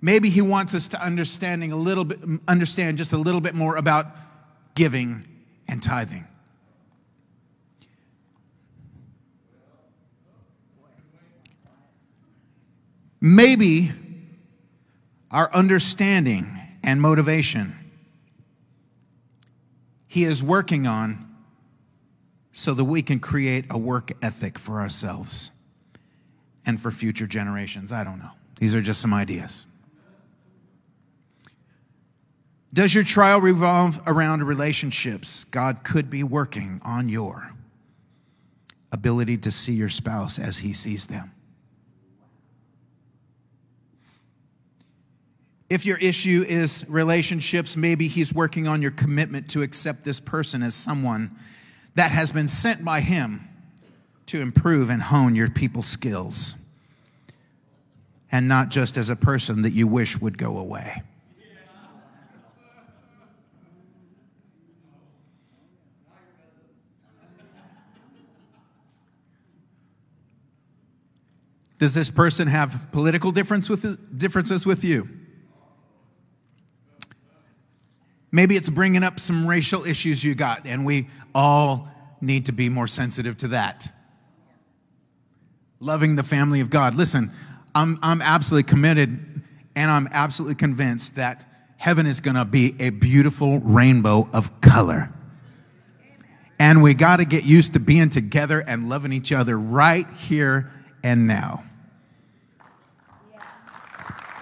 [0.00, 3.76] Maybe he wants us to understanding a little bit, understand just a little bit more
[3.76, 4.06] about
[4.74, 5.24] giving
[5.68, 6.26] and tithing.
[13.20, 13.92] Maybe
[15.30, 17.74] our understanding and motivation
[20.06, 21.25] he is working on
[22.56, 25.50] so that we can create a work ethic for ourselves
[26.64, 27.92] and for future generations.
[27.92, 28.30] I don't know.
[28.58, 29.66] These are just some ideas.
[32.72, 35.44] Does your trial revolve around relationships?
[35.44, 37.52] God could be working on your
[38.90, 41.32] ability to see your spouse as he sees them.
[45.68, 50.62] If your issue is relationships, maybe he's working on your commitment to accept this person
[50.62, 51.36] as someone
[51.96, 53.48] that has been sent by him
[54.26, 56.54] to improve and hone your people skills,
[58.30, 61.02] and not just as a person that you wish would go away.
[71.78, 75.08] Does this person have political difference with, differences with you?
[78.36, 81.88] Maybe it's bringing up some racial issues you got, and we all
[82.20, 83.90] need to be more sensitive to that.
[85.80, 86.94] Loving the family of God.
[86.94, 87.32] Listen,
[87.74, 89.42] I'm, I'm absolutely committed
[89.74, 91.46] and I'm absolutely convinced that
[91.78, 95.10] heaven is going to be a beautiful rainbow of color.
[96.58, 100.70] And we got to get used to being together and loving each other right here
[101.02, 101.64] and now.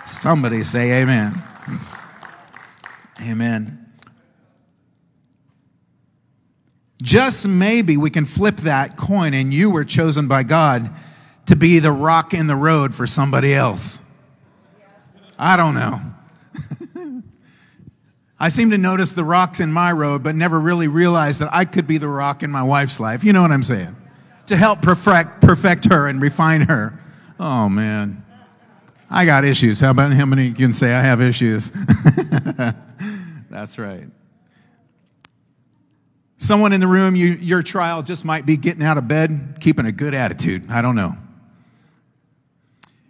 [0.04, 1.40] Somebody say amen.
[3.20, 3.83] Amen.
[7.04, 10.90] Just maybe we can flip that coin and you were chosen by God
[11.44, 14.00] to be the rock in the road for somebody else.
[15.38, 16.00] I don't know.
[18.40, 21.66] I seem to notice the rocks in my road, but never really realize that I
[21.66, 23.22] could be the rock in my wife's life.
[23.22, 23.94] You know what I'm saying?
[24.46, 26.98] To help perfect, perfect her and refine her.
[27.38, 28.24] Oh, man.
[29.10, 29.78] I got issues.
[29.78, 31.70] How about how many can say I have issues?
[33.50, 34.06] That's right.
[36.38, 39.86] Someone in the room, you, your trial just might be getting out of bed, keeping
[39.86, 40.70] a good attitude.
[40.70, 41.16] I don't know.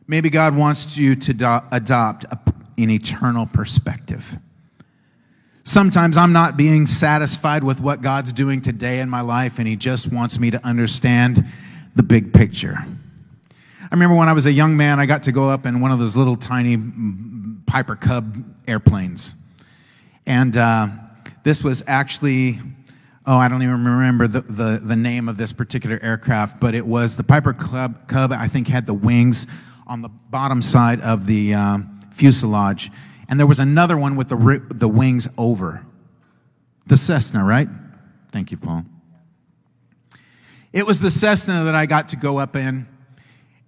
[0.06, 2.38] Maybe God wants you to do- adopt a,
[2.76, 4.36] an eternal perspective.
[5.64, 9.76] Sometimes I'm not being satisfied with what God's doing today in my life, and He
[9.76, 11.46] just wants me to understand
[11.96, 12.84] the big picture.
[13.80, 15.90] I remember when I was a young man, I got to go up in one
[15.90, 16.76] of those little tiny
[17.66, 19.34] Piper Cub airplanes.
[20.26, 20.88] And uh,
[21.44, 22.60] this was actually,
[23.26, 26.86] oh, I don't even remember the, the, the, name of this particular aircraft, but it
[26.86, 29.46] was the Piper Cub, Cub I think, had the wings
[29.86, 31.78] on the bottom side of the uh,
[32.10, 32.90] fuselage.
[33.28, 35.84] And there was another one with the, the wings over.
[36.86, 37.68] The Cessna, right?
[38.30, 38.84] Thank you, Paul.
[40.72, 42.86] It was the Cessna that I got to go up in.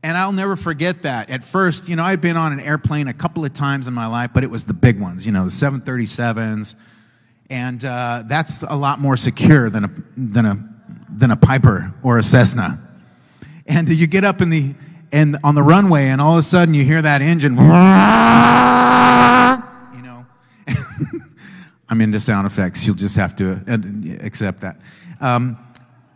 [0.02, 1.30] And I'll never forget that.
[1.30, 4.06] At first, you know, I'd been on an airplane a couple of times in my
[4.06, 6.74] life, but it was the big ones, you know, the 737s.
[7.48, 10.68] And uh, that's a lot more secure than a, than, a,
[11.08, 12.80] than a Piper or a Cessna.
[13.66, 14.74] And you get up in the,
[15.12, 17.56] and on the runway, and all of a sudden you hear that engine.
[19.96, 20.26] You know,
[21.88, 22.86] I'm into sound effects.
[22.86, 24.76] You'll just have to uh, accept that.
[25.20, 25.58] Um,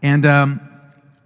[0.03, 0.61] and um,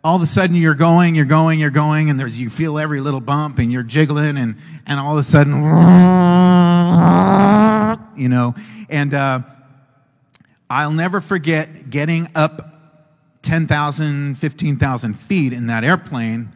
[0.04, 3.00] all of a sudden you're going, you're going, you're going, and there's, you feel every
[3.00, 5.54] little bump and you're jiggling, and, and all of a sudden,
[8.16, 8.54] you know,
[8.88, 9.40] and uh,
[10.74, 12.74] I'll never forget getting up
[13.42, 16.52] 10,000, 15,000 feet in that airplane,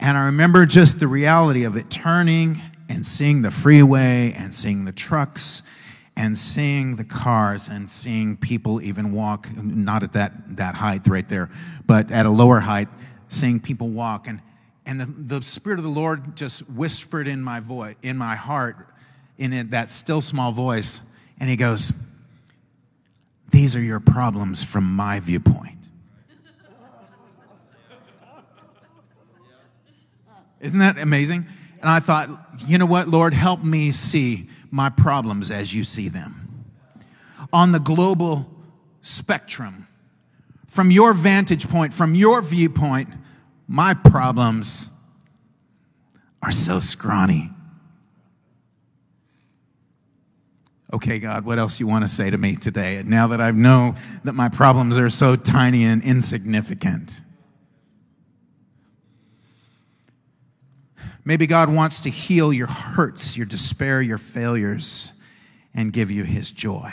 [0.00, 4.84] and I remember just the reality of it turning and seeing the freeway and seeing
[4.84, 5.62] the trucks
[6.16, 11.28] and seeing the cars and seeing people even walk, not at that, that height right
[11.28, 11.50] there,
[11.86, 12.88] but at a lower height,
[13.28, 14.26] seeing people walk.
[14.26, 14.42] And,
[14.86, 18.88] and the, the Spirit of the Lord just whispered in my voice, in my heart,
[19.38, 21.00] in it, that still small voice,
[21.38, 21.92] and He goes,
[23.50, 25.90] These are your problems from my viewpoint.
[30.60, 31.46] Isn't that amazing?
[31.80, 32.28] And I thought,
[32.66, 36.64] you know what, Lord, help me see my problems as you see them.
[37.52, 38.46] On the global
[39.00, 39.86] spectrum,
[40.66, 43.08] from your vantage point, from your viewpoint,
[43.66, 44.88] my problems
[46.42, 47.50] are so scrawny.
[50.92, 53.02] Okay, God, what else you want to say to me today?
[53.04, 57.20] Now that I know that my problems are so tiny and insignificant.
[61.24, 65.12] Maybe God wants to heal your hurts, your despair, your failures,
[65.74, 66.92] and give you his joy,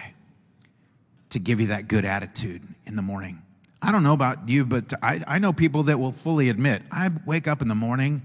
[1.31, 3.41] to give you that good attitude in the morning.
[3.81, 7.09] I don't know about you, but I, I know people that will fully admit I
[7.25, 8.21] wake up in the morning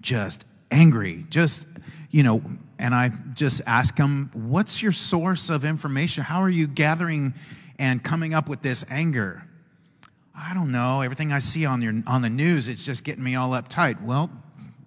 [0.00, 1.64] just angry, just,
[2.10, 2.42] you know,
[2.82, 6.24] and I just ask them, What's your source of information?
[6.24, 7.32] How are you gathering
[7.78, 9.44] and coming up with this anger?
[10.34, 11.00] I don't know.
[11.00, 14.02] Everything I see on, your, on the news, it's just getting me all uptight.
[14.02, 14.30] Well,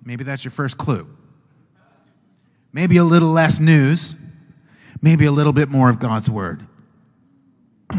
[0.04, 1.08] maybe that's your first clue.
[2.74, 4.18] Maybe a little less news,
[5.02, 6.68] maybe a little bit more of God's word.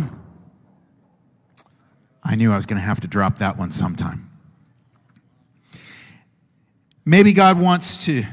[2.23, 4.29] I knew I was going to have to drop that one sometime.
[7.07, 8.27] Maybe God wants to,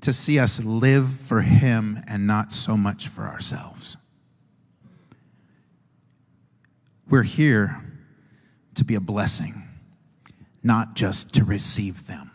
[0.00, 3.96] to see us live for Him and not so much for ourselves.
[7.08, 7.82] We're here
[8.76, 9.64] to be a blessing,
[10.62, 12.30] not just to receive them.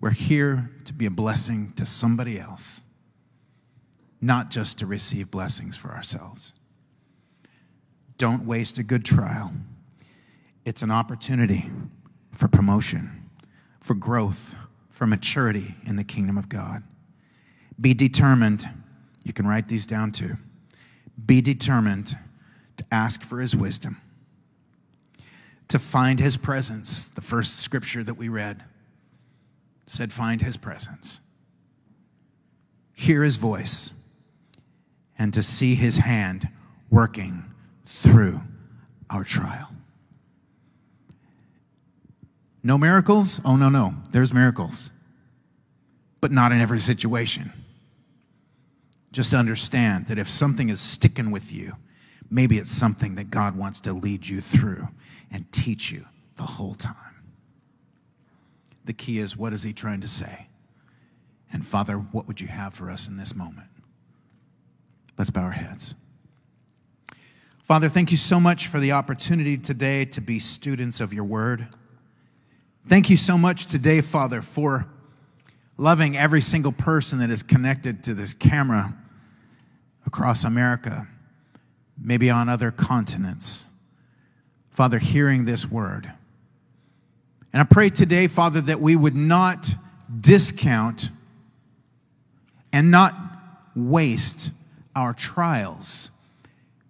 [0.00, 2.80] We're here to be a blessing to somebody else,
[4.20, 6.52] not just to receive blessings for ourselves.
[8.18, 9.52] Don't waste a good trial.
[10.64, 11.70] It's an opportunity
[12.32, 13.28] for promotion,
[13.80, 14.56] for growth,
[15.02, 16.84] for maturity in the kingdom of God.
[17.80, 18.70] Be determined,
[19.24, 20.36] you can write these down too.
[21.26, 22.16] Be determined
[22.76, 24.00] to ask for his wisdom,
[25.66, 27.08] to find his presence.
[27.08, 28.62] The first scripture that we read
[29.86, 31.18] said, Find his presence,
[32.94, 33.94] hear his voice,
[35.18, 36.48] and to see his hand
[36.90, 37.42] working
[37.84, 38.40] through
[39.10, 39.71] our trial.
[42.62, 43.40] No miracles?
[43.44, 43.94] Oh, no, no.
[44.10, 44.90] There's miracles,
[46.20, 47.52] but not in every situation.
[49.10, 51.74] Just understand that if something is sticking with you,
[52.30, 54.88] maybe it's something that God wants to lead you through
[55.30, 56.06] and teach you
[56.36, 56.96] the whole time.
[58.84, 60.46] The key is what is He trying to say?
[61.52, 63.68] And Father, what would you have for us in this moment?
[65.18, 65.94] Let's bow our heads.
[67.64, 71.68] Father, thank you so much for the opportunity today to be students of your word.
[72.84, 74.86] Thank you so much today, Father, for
[75.76, 78.92] loving every single person that is connected to this camera
[80.04, 81.06] across America,
[81.96, 83.66] maybe on other continents.
[84.70, 86.10] Father, hearing this word.
[87.52, 89.70] And I pray today, Father, that we would not
[90.20, 91.10] discount
[92.72, 93.14] and not
[93.76, 94.50] waste
[94.96, 96.10] our trials.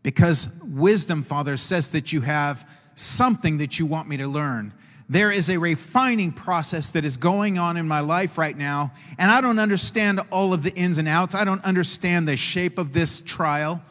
[0.03, 4.73] Because wisdom, Father, says that you have something that you want me to learn
[5.13, 9.31] there is a refining process that is going on in my life right now, and
[9.31, 11.35] I don't understand all of the ins and outs.
[11.35, 13.83] I don't understand the shape of this trial,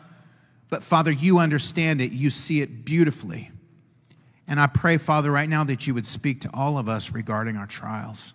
[0.70, 2.12] but Father, you understand it.
[2.12, 3.52] You see it beautifully.
[4.48, 7.56] And I pray, Father, right now that you would speak to all of us regarding
[7.56, 8.34] our trials.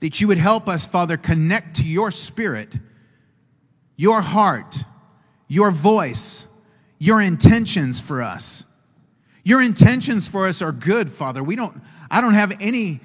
[0.00, 2.76] That you would help us, Father, connect to your spirit,
[3.96, 4.84] your heart,
[5.48, 6.46] your voice,
[6.98, 8.66] your intentions for us.
[9.44, 11.44] Your intentions for us are good, Father.
[11.44, 11.80] We don't,
[12.10, 13.00] I don't have any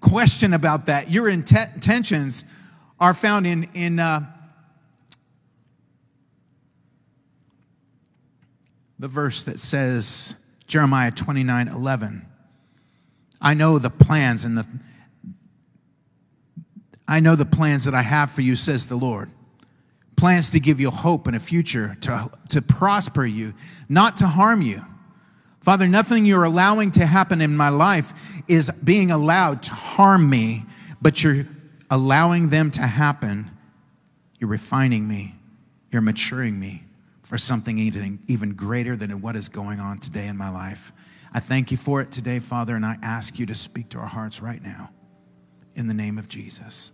[0.00, 1.10] question about that.
[1.10, 2.44] Your intentions
[2.98, 4.20] are found in, in uh,
[8.98, 10.36] the verse that says,
[10.66, 12.26] Jeremiah 29 11.
[13.42, 14.66] I know the plans and the
[17.08, 19.32] I know the plans that I have for you, says the Lord.
[20.14, 23.52] Plans to give you hope and a future, to, to prosper you,
[23.88, 24.84] not to harm you.
[25.60, 28.12] Father, nothing you're allowing to happen in my life
[28.48, 30.64] is being allowed to harm me,
[31.02, 31.46] but you're
[31.90, 33.50] allowing them to happen.
[34.38, 35.34] You're refining me,
[35.90, 36.84] you're maturing me
[37.22, 40.92] for something even, even greater than what is going on today in my life.
[41.32, 44.06] I thank you for it today, Father, and I ask you to speak to our
[44.06, 44.90] hearts right now
[45.76, 46.92] in the name of Jesus.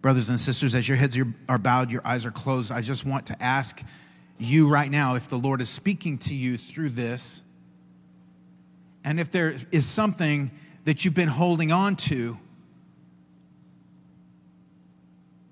[0.00, 1.18] Brothers and sisters, as your heads
[1.48, 3.82] are bowed, your eyes are closed, I just want to ask
[4.38, 7.42] you right now, if the Lord is speaking to you through this,
[9.04, 10.50] and if there is something
[10.84, 12.38] that you've been holding on to,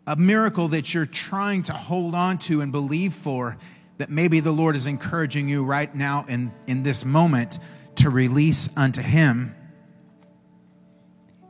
[0.06, 3.56] a miracle that you're trying to hold on to and believe for,
[3.98, 7.58] that maybe the Lord is encouraging you right now in, in this moment
[7.96, 9.54] to release unto Him.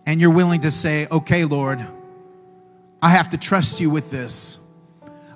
[0.06, 1.86] And you're willing to say, okay, Lord,
[3.00, 4.58] I have to trust you with this.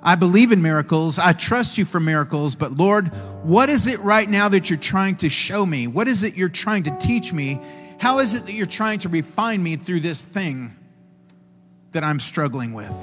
[0.03, 1.19] I believe in miracles.
[1.19, 2.55] I trust you for miracles.
[2.55, 3.07] But Lord,
[3.43, 5.87] what is it right now that you're trying to show me?
[5.87, 7.59] What is it you're trying to teach me?
[7.99, 10.75] How is it that you're trying to refine me through this thing
[11.91, 12.93] that I'm struggling with?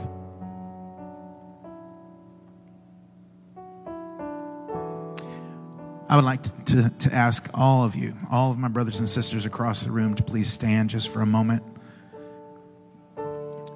[6.09, 9.09] I would like to, to, to ask all of you, all of my brothers and
[9.09, 11.63] sisters across the room, to please stand just for a moment.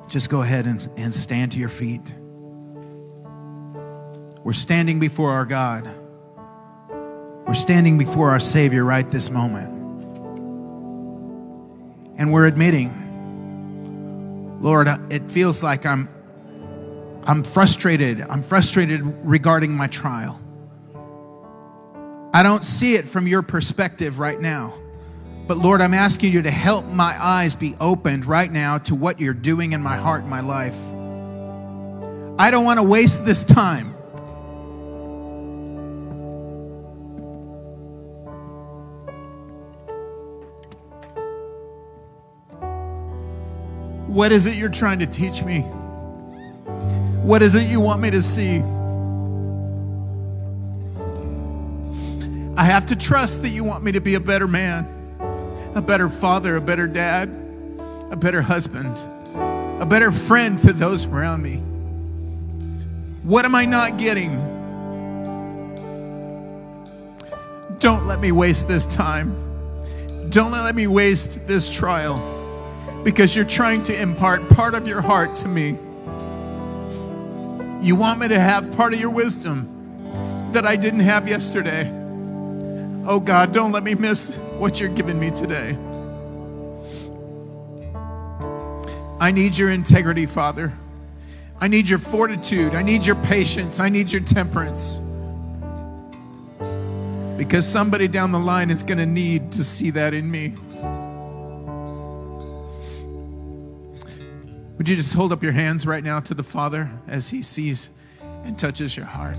[0.09, 2.15] Just go ahead and, and stand to your feet.
[4.49, 5.87] We're standing before our God.
[7.47, 9.69] We're standing before our Savior right this moment.
[12.19, 12.89] And we're admitting,
[14.63, 16.09] Lord, it feels like I'm
[17.25, 18.23] I'm frustrated.
[18.23, 20.41] I'm frustrated regarding my trial.
[22.33, 24.73] I don't see it from your perspective right now.
[25.47, 29.21] But Lord, I'm asking you to help my eyes be opened right now to what
[29.21, 30.79] you're doing in my heart and my life.
[32.41, 33.95] I don't want to waste this time.
[44.09, 45.61] What is it you're trying to teach me?
[47.21, 48.61] What is it you want me to see?
[52.57, 54.89] I have to trust that you want me to be a better man,
[55.75, 57.29] a better father, a better dad,
[58.11, 58.99] a better husband,
[59.79, 61.59] a better friend to those around me.
[63.25, 64.39] What am I not getting?
[67.79, 69.37] Don't let me waste this time.
[70.31, 72.38] Don't let me waste this trial
[73.05, 75.79] because you're trying to impart part of your heart to me.
[77.81, 81.91] You want me to have part of your wisdom that I didn't have yesterday.
[83.07, 85.79] Oh God, don't let me miss what you're giving me today.
[89.21, 90.73] I need your integrity, Father.
[91.61, 92.75] I need your fortitude.
[92.75, 93.81] I need your patience.
[93.81, 95.01] I need your temperance.
[97.37, 100.57] Because somebody down the line is going to need to see that in me.
[104.79, 107.91] Would you just hold up your hands right now to the Father as He sees
[108.45, 109.37] and touches your heart?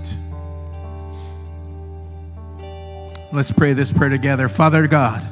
[3.32, 4.48] Let's pray this prayer together.
[4.50, 5.26] Father God,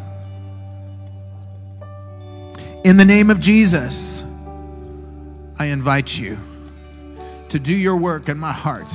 [2.85, 4.25] in the name of Jesus,
[5.59, 6.39] I invite you
[7.51, 8.91] to do your work in my heart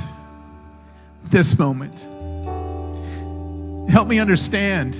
[1.24, 2.08] this moment.
[3.88, 4.96] Help me understand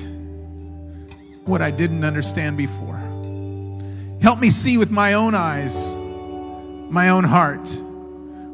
[1.44, 3.00] what I didn't understand before.
[4.20, 5.96] Help me see with my own eyes,
[6.90, 7.70] my own heart,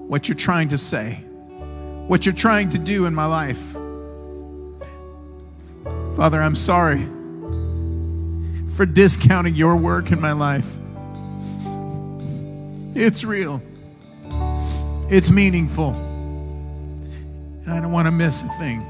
[0.08, 1.14] what you're trying to say,
[2.06, 3.60] what you're trying to do in my life.
[6.16, 7.04] Father, I'm sorry
[8.74, 10.68] for discounting your work in my life.
[12.94, 13.62] It's real,
[15.10, 15.92] it's meaningful,
[17.62, 18.82] and I don't want to miss a thing.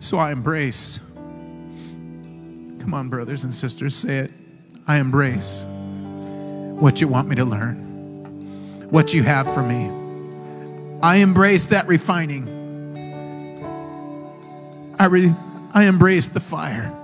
[0.00, 1.00] So I embrace.
[2.78, 4.30] Come on, brothers and sisters, say it.
[4.86, 5.66] I embrace
[6.80, 9.90] what you want me to learn, what you have for me.
[11.02, 12.56] I embrace that refining.
[14.98, 15.34] I re-
[15.74, 16.94] I embrace the fire.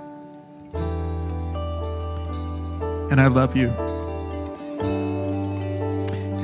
[3.11, 3.68] And I love you.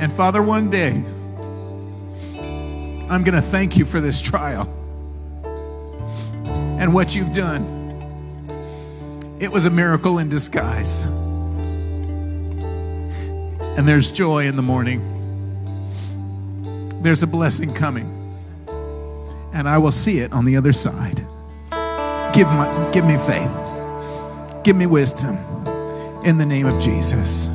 [0.01, 1.03] And Father, one day,
[3.09, 4.69] I'm going to thank you for this trial
[6.79, 7.79] and what you've done.
[9.39, 11.07] It was a miracle in disguise.
[13.77, 15.01] And there's joy in the morning.
[17.01, 18.17] There's a blessing coming.
[19.53, 21.25] And I will see it on the other side.
[22.33, 23.51] Give, my, give me faith.
[24.63, 25.37] Give me wisdom
[26.23, 27.49] in the name of Jesus.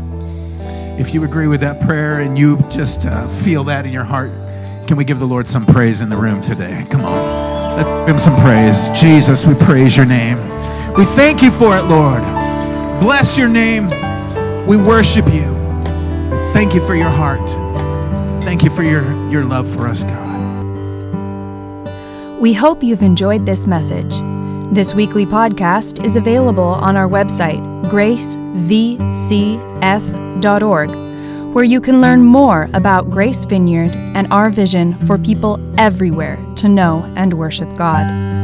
[0.98, 4.30] If you agree with that prayer and you just uh, feel that in your heart,
[4.86, 6.86] can we give the Lord some praise in the room today?
[6.90, 7.76] Come on.
[7.76, 8.88] Let's give him some praise.
[8.98, 10.38] Jesus, we praise your name.
[10.94, 12.22] We thank you for it, Lord.
[13.00, 13.88] Bless your name.
[14.66, 15.55] We worship you.
[16.56, 17.46] Thank you for your heart.
[18.42, 20.24] Thank you for your, your love for us, God.
[22.40, 24.14] We hope you've enjoyed this message.
[24.72, 28.40] This weekly podcast is available on our website, gracevcf.org,
[31.54, 36.70] where you can learn more about Grace Vineyard and our vision for people everywhere to
[36.70, 38.35] know and worship God.